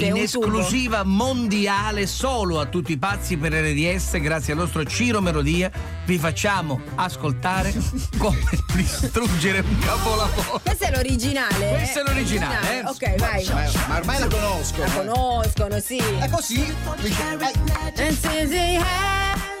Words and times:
in 0.00 0.16
esclusiva 0.16 1.02
mondiale 1.02 2.06
solo 2.06 2.60
a 2.60 2.66
tutti 2.66 2.92
i 2.92 2.98
pazzi 2.98 3.36
per 3.36 3.52
RDS 3.52 4.20
grazie 4.20 4.52
al 4.52 4.60
nostro 4.60 4.84
Ciro 4.84 5.20
Melodia 5.20 5.68
vi 6.04 6.18
facciamo 6.18 6.80
ascoltare 6.94 7.74
come 8.16 8.38
distruggere 8.74 9.58
un 9.58 9.78
capolavoro 9.80 10.60
Questa 10.62 10.86
è 10.86 10.94
l'originale? 10.94 11.70
Questa 11.70 11.98
è 11.98 12.04
l'originale, 12.04 12.78
eh? 12.78 12.84
Ok, 12.84 13.16
vai. 13.16 13.44
Ma, 13.46 13.64
ma 13.88 13.96
ormai 13.96 14.20
la 14.20 14.28
conosco. 14.28 14.78
La 14.78 14.90
conoscono, 14.92 15.80
sì. 15.80 15.96
È 15.96 16.28
così? 16.30 16.60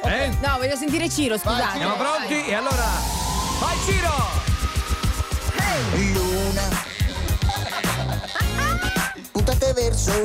Eh? 0.04 0.36
No, 0.40 0.56
voglio 0.56 0.76
sentire 0.76 1.08
Ciro, 1.08 1.36
scusate. 1.36 1.78
Siamo 1.78 1.96
pronti? 1.96 2.46
E 2.46 2.54
allora 2.54 2.86
vai 3.58 3.76
Ciro! 3.84 4.38
Luna 5.94 6.27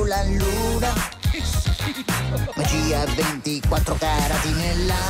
la 0.02 0.22
luna. 0.24 0.92
Magia 2.56 3.04
24 3.04 3.94
carati 3.94 4.50
nell'aria. 4.50 5.02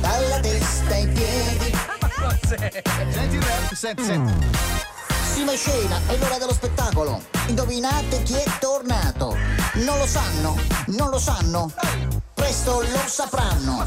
Dalla 0.00 0.38
testa 0.40 0.94
ai 0.94 1.08
piedi. 1.08 1.76
Senti 2.46 3.38
rap, 3.40 3.72
senti, 3.72 4.04
senti. 4.04 4.32
Si 5.32 5.44
va 5.44 5.52
in 5.52 5.58
scena, 5.58 6.00
è 6.06 6.16
l'ora 6.16 6.38
dello 6.38 6.52
spettacolo. 6.52 7.20
Indovinate 7.48 8.22
chi 8.22 8.34
è 8.34 8.44
tornato. 8.60 9.36
Non 9.74 9.98
lo 9.98 10.06
sanno, 10.06 10.56
non 10.86 11.10
lo 11.10 11.18
sanno. 11.18 11.72
Presto 12.34 12.80
lo 12.82 13.02
sapranno. 13.06 13.86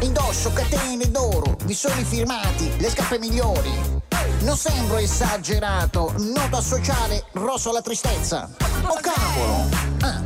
Indosso 0.00 0.52
catene 0.52 1.08
d'oro. 1.10 1.56
Vi 1.64 1.74
sono 1.74 2.00
i 2.00 2.04
firmati, 2.04 2.72
le 2.78 2.90
scarpe 2.90 3.18
migliori 3.18 4.08
Non 4.40 4.56
sembro 4.56 4.96
esagerato 4.96 6.14
Nota 6.18 6.60
sociale, 6.60 7.24
rosso 7.32 7.70
alla 7.70 7.82
tristezza 7.82 8.48
Oh 8.86 8.98
cavolo 9.00 9.68
Ah. 10.02 10.22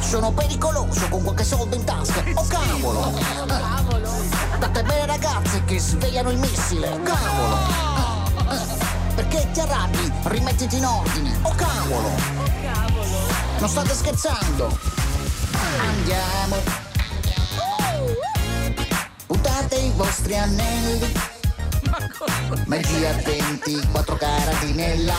Sono 0.00 0.32
pericoloso 0.32 1.08
con 1.08 1.22
qualche 1.22 1.44
soldo 1.44 1.74
in 1.76 1.84
tasca 1.84 2.22
Oh 2.34 2.46
cavolo 2.46 3.12
Ah. 3.48 3.82
Tante 4.58 4.82
belle 4.82 5.06
ragazze 5.06 5.64
che 5.64 5.78
svegliano 5.78 6.30
il 6.30 6.38
missile 6.38 6.88
Oh 6.90 7.02
cavolo 7.02 7.54
Ah. 7.54 8.68
Perché 9.14 9.48
ti 9.52 9.60
arrabbi? 9.60 10.12
Rimettiti 10.24 10.76
in 10.78 10.86
ordine. 10.86 11.38
Oh 11.42 11.54
cavolo! 11.54 12.08
Non 13.58 13.68
state 13.68 13.92
scherzando? 13.94 14.78
Andiamo. 15.78 16.56
Puntate 19.26 19.76
i 19.76 19.92
vostri 19.94 20.38
anelli. 20.38 21.29
Magia 22.66 23.12
24 23.14 24.16
carati 24.16 24.72
nell'aria. 24.74 25.16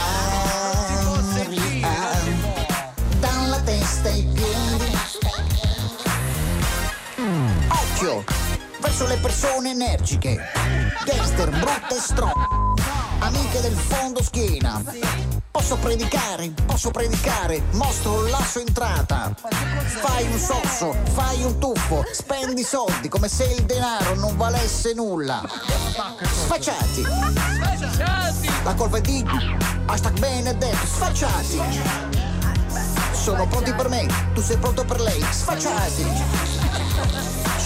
Dalla 3.20 3.60
testa 3.62 4.10
ai 4.10 4.30
piedi. 4.32 4.98
Occhio! 7.70 8.24
Verso 8.80 9.08
le 9.08 9.18
persone 9.18 9.72
energiche. 9.72 10.38
Gangster 11.04 11.50
brutte 11.50 12.00
stronze. 12.00 13.01
Amiche 13.24 13.62
del 13.62 13.76
fondo 13.76 14.24
schiena. 14.24 14.82
Posso 15.52 15.76
predicare, 15.78 16.52
posso 16.66 16.90
predicare, 16.90 17.62
mostro 17.74 18.28
la 18.28 18.44
sua 18.44 18.62
entrata. 18.62 19.32
Fai 19.38 20.26
un 20.26 20.40
sosso, 20.40 20.96
fai 21.14 21.44
un 21.44 21.60
tuffo, 21.60 22.04
spendi 22.12 22.64
soldi 22.64 23.10
come 23.10 23.28
se 23.28 23.44
il 23.44 23.64
denaro 23.66 24.16
non 24.16 24.36
valesse 24.38 24.94
nulla. 24.96 25.44
Sfacciati. 26.24 27.04
La 28.64 28.74
colpa 28.74 28.98
è 28.98 29.02
di 29.02 29.24
hashtag 29.86 30.18
Benedetto, 30.18 30.86
sfacciati. 30.88 31.62
Sono 33.12 33.46
pronti 33.46 33.72
per 33.74 33.88
me, 33.88 34.08
tu 34.34 34.42
sei 34.42 34.58
pronto 34.58 34.84
per 34.84 35.00
lei, 35.00 35.24
sfacciati. 35.30 36.06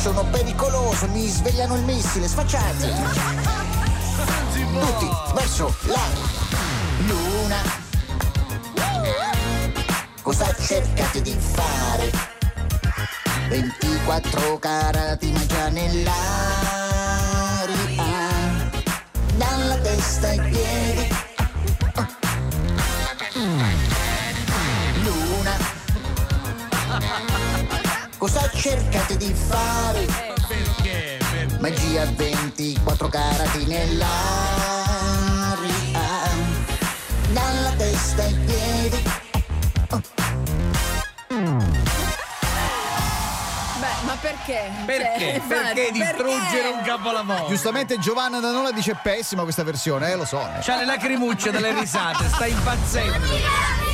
Sono 0.02 0.26
pericoloso, 0.26 1.08
mi 1.08 1.26
svegliano 1.30 1.76
il 1.76 1.84
missile, 1.84 2.28
sfacciati. 2.28 3.85
Tutti 4.16 5.10
verso 5.34 5.76
la 5.88 6.08
luna. 7.06 7.62
Cosa 10.22 10.56
cercate 10.56 11.22
di 11.22 11.36
fare? 11.38 12.12
24 13.50 14.58
carati 14.60 15.32
magia 15.32 15.68
nell'aria. 15.70 16.14
Dalla 19.36 19.78
testa 19.80 20.30
ai 20.30 20.40
piedi. 20.40 21.16
Luna. 25.04 25.58
Cosa 28.18 28.50
cercate 28.54 29.18
di 29.18 29.34
fare? 29.34 30.35
Perché? 31.66 31.82
Magia 31.82 32.06
24 32.06 33.08
carati 33.10 33.66
nell'aria 33.66 34.06
Dalla 37.32 37.72
testa 37.76 38.22
ai 38.22 38.34
piedi 38.46 39.04
Beh, 43.80 44.06
ma 44.06 44.16
perché? 44.22 44.72
Perché? 44.86 45.04
Cioè, 45.20 45.42
Perché 45.48 45.86
infatti, 45.86 45.92
distruggere 45.92 46.68
un 46.70 46.82
capolavoro? 46.84 47.48
Giustamente 47.48 47.98
Giovanna 47.98 48.40
da 48.40 48.52
Nola 48.52 48.72
dice 48.72 48.96
pessima 49.02 49.42
questa 49.42 49.64
versione, 49.64 50.12
eh, 50.12 50.16
lo 50.16 50.26
so. 50.26 50.40
eh. 50.40 50.60
C'ha 50.62 50.78
le 50.78 50.86
lacrimucce 50.86 51.50
dalle 51.50 51.74
risate, 51.74 52.28
sta 52.28 52.46
impazzendo. 52.46 53.85